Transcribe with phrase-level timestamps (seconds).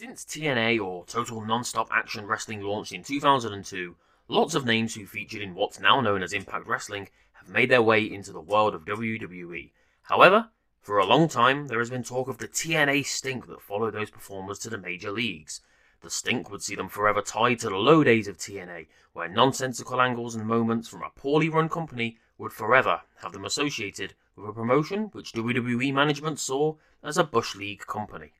[0.00, 3.96] Since TNA or Total Nonstop Action Wrestling launched in 2002,
[4.28, 7.82] lots of names who featured in what's now known as Impact Wrestling have made their
[7.82, 9.72] way into the world of WWE.
[10.04, 10.48] However,
[10.80, 14.08] for a long time, there has been talk of the TNA stink that followed those
[14.08, 15.60] performers to the major leagues.
[16.00, 20.00] The stink would see them forever tied to the low days of TNA, where nonsensical
[20.00, 24.54] angles and moments from a poorly run company would forever have them associated with a
[24.54, 28.32] promotion which WWE management saw as a Bush League company.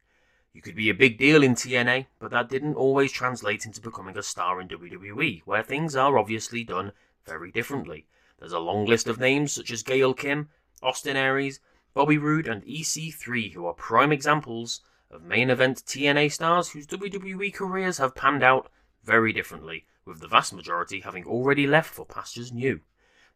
[0.53, 4.19] You could be a big deal in TNA, but that didn't always translate into becoming
[4.19, 6.93] a star in WWE, where things are obviously done
[7.25, 8.07] very differently.
[8.39, 10.49] There's a long list of names such as Gail Kim,
[10.83, 11.61] Austin Aries,
[11.95, 17.53] Bobby Roode, and EC3 who are prime examples of main event TNA stars whose WWE
[17.55, 18.73] careers have panned out
[19.05, 22.81] very differently, with the vast majority having already left for pastures new.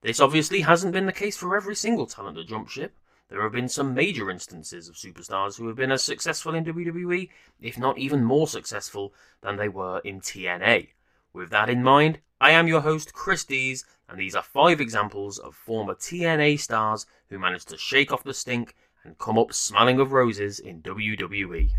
[0.01, 2.97] This obviously hasn't been the case for every single talent that jumped ship.
[3.35, 7.29] There have been some major instances of superstars who have been as successful in WWE,
[7.61, 10.91] if not even more successful than they were in TNA.
[11.33, 15.41] With that in mind, I am your host, Chris Dees, and these are five examples
[15.41, 19.99] of former TNA stars who managed to shake off the stink and come up smelling
[19.99, 21.71] of roses in WWE.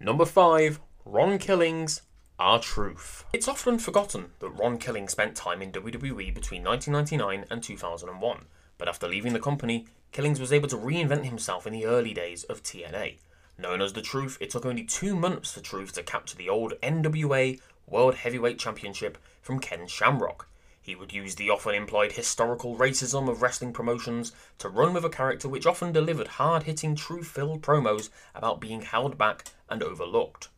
[0.00, 0.80] Number 5.
[1.06, 2.02] Ron Killings,
[2.38, 3.24] R-Truth.
[3.32, 8.44] It's often forgotten that Ron Killings spent time in WWE between 1999 and 2001,
[8.82, 12.42] but after leaving the company, Killings was able to reinvent himself in the early days
[12.42, 13.18] of TNA.
[13.56, 16.72] Known as The Truth, it took only two months for Truth to capture the old
[16.82, 20.48] NWA World Heavyweight Championship from Ken Shamrock.
[20.80, 25.08] He would use the often implied historical racism of wrestling promotions to run with a
[25.08, 30.48] character which often delivered hard hitting, truth filled promos about being held back and overlooked.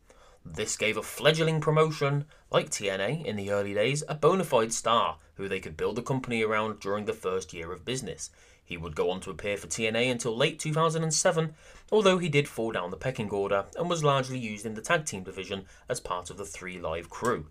[0.47, 5.17] This gave a fledgling promotion, like TNA in the early days, a bona fide star
[5.33, 8.29] who they could build the company around during the first year of business.
[8.63, 11.55] He would go on to appear for TNA until late 2007,
[11.91, 15.05] although he did fall down the pecking order and was largely used in the tag
[15.05, 17.47] team division as part of the 3Live Kru.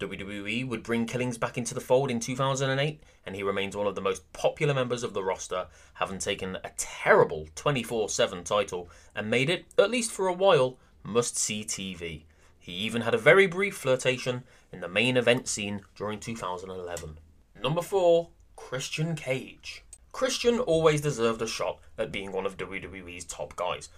[0.00, 3.94] WWE would bring Killings back into the fold in 2008, and he remains one of
[3.94, 9.30] the most popular members of the roster, having taken a terrible 24 7 title and
[9.30, 12.22] made it, at least for a while, must see TV.
[12.70, 17.18] He even had a very brief flirtation in the main event scene during 2011.
[17.60, 19.82] Number 4 Christian Cage.
[20.12, 23.88] Christian always deserved a shot at being one of WWE's top guys.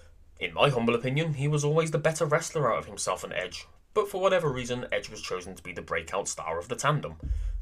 [0.40, 3.66] In my humble opinion, he was always the better wrestler out of himself and Edge,
[3.92, 7.16] but for whatever reason, Edge was chosen to be the breakout star of the tandem.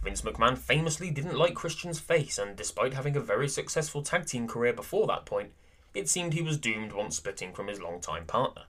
[0.05, 4.47] Vince McMahon famously didn't like Christian's face, and despite having a very successful tag team
[4.47, 5.51] career before that point,
[5.93, 8.63] it seemed he was doomed once splitting from his longtime partner.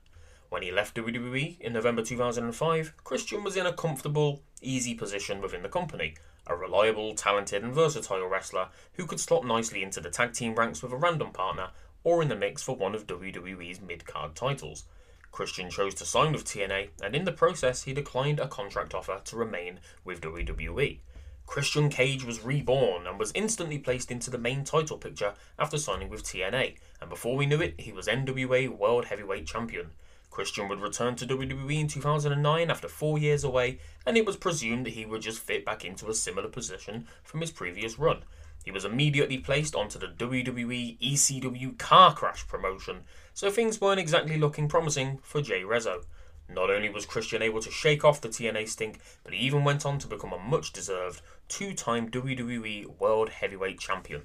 [0.51, 5.63] When he left WWE in November 2005, Christian was in a comfortable, easy position within
[5.63, 10.33] the company, a reliable, talented, and versatile wrestler who could slot nicely into the tag
[10.33, 11.69] team ranks with a random partner
[12.03, 14.83] or in the mix for one of WWE's mid card titles.
[15.31, 19.21] Christian chose to sign with TNA, and in the process, he declined a contract offer
[19.23, 20.99] to remain with WWE.
[21.45, 26.09] Christian Cage was reborn and was instantly placed into the main title picture after signing
[26.09, 29.91] with TNA, and before we knew it, he was NWA World Heavyweight Champion.
[30.31, 34.85] Christian would return to WWE in 2009 after four years away, and it was presumed
[34.85, 38.23] that he would just fit back into a similar position from his previous run.
[38.63, 43.01] He was immediately placed onto the WWE ECW Car Crash promotion,
[43.33, 46.05] so things weren't exactly looking promising for Jay Reso.
[46.47, 49.85] Not only was Christian able to shake off the TNA stink, but he even went
[49.85, 54.23] on to become a much deserved two time WWE World Heavyweight Champion.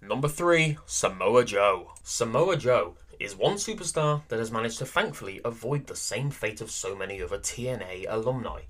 [0.00, 1.92] Number 3 Samoa Joe.
[2.02, 6.70] Samoa Joe is one superstar that has managed to thankfully avoid the same fate of
[6.70, 8.60] so many other TNA alumni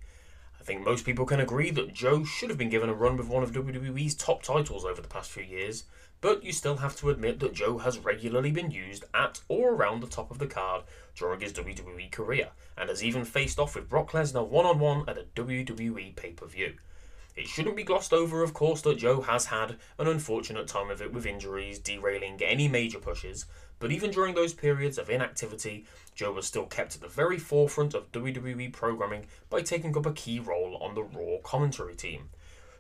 [0.60, 3.28] I think most people can agree that Joe should have been given a run with
[3.28, 5.84] one of WWE's top titles over the past few years,
[6.20, 10.00] but you still have to admit that Joe has regularly been used at or around
[10.00, 10.82] the top of the card
[11.14, 15.08] during his WWE career, and has even faced off with Brock Lesnar one on one
[15.08, 16.74] at a WWE pay per view.
[17.38, 21.00] It shouldn't be glossed over, of course, that Joe has had an unfortunate time of
[21.00, 23.46] it with injuries derailing any major pushes,
[23.78, 25.86] but even during those periods of inactivity,
[26.16, 30.12] Joe was still kept at the very forefront of WWE programming by taking up a
[30.12, 32.30] key role on the Raw commentary team.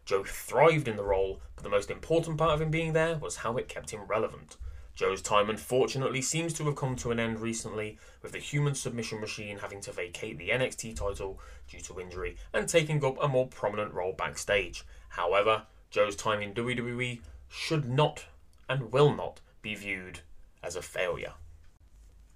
[0.04, 3.36] Joe thrived in the role, but the most important part of him being there was
[3.36, 4.56] how it kept him relevant.
[4.98, 9.20] Joe's time unfortunately seems to have come to an end recently, with the human submission
[9.20, 13.46] machine having to vacate the NXT title due to injury and taking up a more
[13.46, 14.82] prominent role backstage.
[15.10, 18.24] However, Joe's time in WWE should not
[18.68, 20.18] and will not be viewed
[20.64, 21.34] as a failure.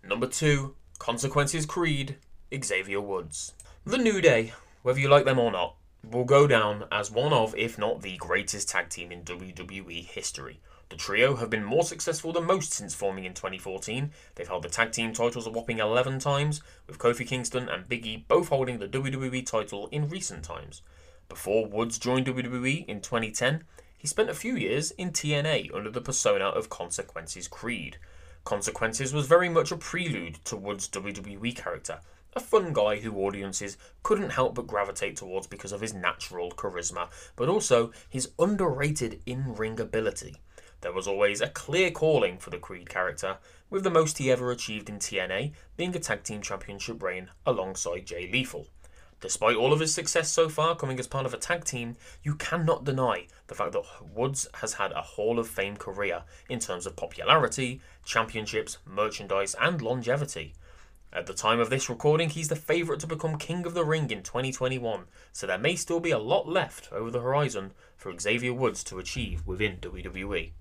[0.04, 2.14] Number 2, Consequences Creed,
[2.54, 3.54] Xavier Woods.
[3.84, 5.74] The New Day, whether you like them or not,
[6.08, 10.60] will go down as one of, if not the greatest tag team in WWE history.
[10.88, 14.10] The trio have been more successful than most since forming in 2014.
[14.34, 18.04] They've held the tag team titles a whopping 11 times, with Kofi Kingston and Big
[18.04, 20.82] E both holding the WWE title in recent times.
[21.28, 23.64] Before Woods joined WWE in 2010,
[23.96, 27.96] he spent a few years in TNA under the persona of Consequences Creed.
[28.44, 32.00] Consequences was very much a prelude to Woods' WWE character,
[32.34, 37.08] a fun guy who audiences couldn't help but gravitate towards because of his natural charisma,
[37.36, 40.36] but also his underrated in ring ability.
[40.80, 43.38] There was always a clear calling for the Creed character,
[43.70, 48.06] with the most he ever achieved in TNA being a tag team championship reign alongside
[48.06, 48.66] Jay Lethal.
[49.20, 51.94] Despite all of his success so far coming as part of a tag team,
[52.24, 56.58] you cannot deny the fact that Woods has had a Hall of Fame career in
[56.58, 60.54] terms of popularity, championships, merchandise, and longevity.
[61.14, 64.10] At the time of this recording, he's the favourite to become King of the Ring
[64.10, 68.54] in 2021, so there may still be a lot left over the horizon for Xavier
[68.54, 70.52] Woods to achieve within WWE.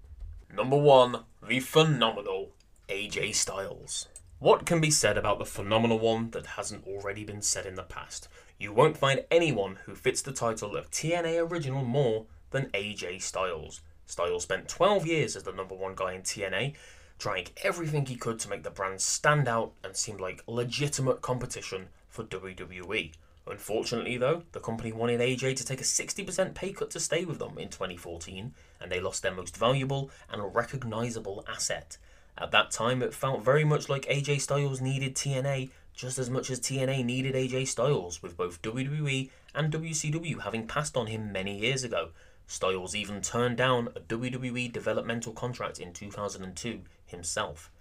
[0.54, 2.50] Number one, the phenomenal
[2.90, 4.10] AJ Styles.
[4.40, 7.84] What can be said about the phenomenal one that hasn't already been said in the
[7.84, 8.28] past?
[8.60, 13.80] You won't find anyone who fits the title of TNA Original more than AJ Styles.
[14.06, 16.74] Styles spent 12 years as the number one guy in TNA,
[17.22, 21.88] trying everything he could to make the brand stand out and seem like legitimate competition
[22.10, 23.12] for WWE.
[23.46, 27.38] Unfortunately, though, the company wanted AJ to take a 60% pay cut to stay with
[27.38, 32.00] them in 2014, and they lost their most valuable and recognizable asset.
[32.40, 36.50] At that time, it felt very much like AJ Styles needed TNA just as much
[36.50, 41.60] as TNA needed AJ Styles, with both WWE and WCW having passed on him many
[41.60, 42.10] years ago.
[42.48, 46.82] Styles even turned down a WWE developmental contract in 2002
[47.12, 47.72] himself.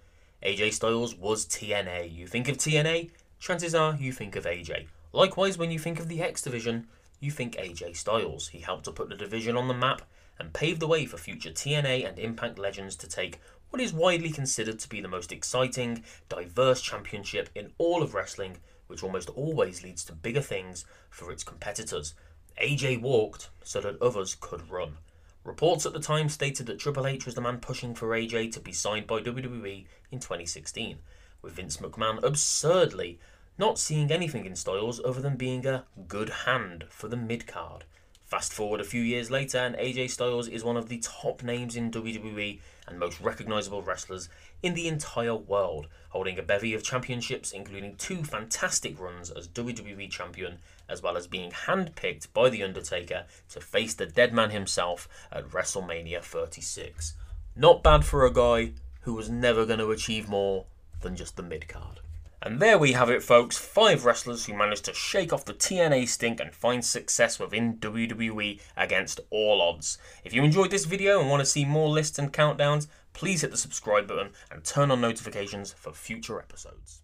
[0.43, 2.13] AJ Styles was TNA.
[2.13, 4.87] You think of TNA, chances are you think of AJ.
[5.13, 6.87] Likewise, when you think of the X Division,
[7.19, 8.47] you think AJ Styles.
[8.49, 10.01] He helped to put the division on the map
[10.39, 13.39] and paved the way for future TNA and Impact legends to take
[13.69, 18.57] what is widely considered to be the most exciting, diverse championship in all of wrestling,
[18.87, 22.13] which almost always leads to bigger things for its competitors.
[22.61, 24.97] AJ walked so that others could run.
[25.43, 28.59] Reports at the time stated that Triple H was the man pushing for AJ to
[28.59, 30.99] be signed by WWE in 2016,
[31.41, 33.19] with Vince McMahon absurdly
[33.57, 37.85] not seeing anything in Styles other than being a good hand for the mid card.
[38.31, 41.75] Fast forward a few years later, and AJ Styles is one of the top names
[41.75, 44.29] in WWE and most recognizable wrestlers
[44.63, 50.09] in the entire world, holding a bevy of championships, including two fantastic runs as WWE
[50.09, 55.09] champion, as well as being handpicked by The Undertaker to face the dead man himself
[55.29, 57.15] at WrestleMania 36.
[57.57, 60.63] Not bad for a guy who was never going to achieve more
[61.01, 61.99] than just the mid card.
[62.43, 63.57] And there we have it, folks.
[63.57, 68.59] Five wrestlers who managed to shake off the TNA stink and find success within WWE
[68.75, 69.99] against all odds.
[70.23, 73.51] If you enjoyed this video and want to see more lists and countdowns, please hit
[73.51, 77.03] the subscribe button and turn on notifications for future episodes.